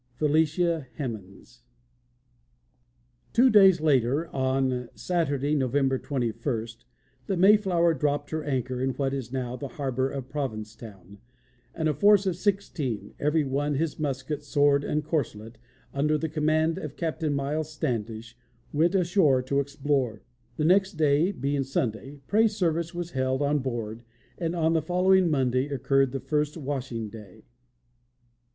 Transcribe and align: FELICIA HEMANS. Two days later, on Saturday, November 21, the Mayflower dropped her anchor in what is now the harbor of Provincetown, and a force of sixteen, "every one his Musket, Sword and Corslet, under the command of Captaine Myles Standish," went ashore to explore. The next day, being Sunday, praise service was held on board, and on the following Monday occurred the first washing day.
FELICIA 0.15 0.87
HEMANS. 0.95 1.61
Two 3.33 3.51
days 3.51 3.79
later, 3.81 4.29
on 4.29 4.89
Saturday, 4.95 5.53
November 5.53 5.99
21, 5.99 6.67
the 7.27 7.37
Mayflower 7.37 7.93
dropped 7.93 8.31
her 8.31 8.43
anchor 8.43 8.81
in 8.81 8.95
what 8.95 9.13
is 9.13 9.31
now 9.31 9.55
the 9.55 9.67
harbor 9.67 10.09
of 10.09 10.27
Provincetown, 10.27 11.19
and 11.75 11.87
a 11.87 11.93
force 11.93 12.25
of 12.25 12.35
sixteen, 12.35 13.13
"every 13.19 13.43
one 13.43 13.75
his 13.75 13.99
Musket, 13.99 14.41
Sword 14.41 14.83
and 14.83 15.03
Corslet, 15.05 15.59
under 15.93 16.17
the 16.17 16.27
command 16.29 16.79
of 16.79 16.95
Captaine 16.95 17.35
Myles 17.35 17.71
Standish," 17.71 18.35
went 18.73 18.95
ashore 18.95 19.43
to 19.43 19.59
explore. 19.59 20.23
The 20.57 20.65
next 20.65 20.93
day, 20.93 21.31
being 21.31 21.61
Sunday, 21.61 22.21
praise 22.25 22.55
service 22.55 22.91
was 22.95 23.11
held 23.11 23.43
on 23.43 23.59
board, 23.59 24.01
and 24.39 24.55
on 24.55 24.73
the 24.73 24.81
following 24.81 25.29
Monday 25.29 25.67
occurred 25.67 26.11
the 26.11 26.19
first 26.19 26.57
washing 26.57 27.07
day. 27.09 27.43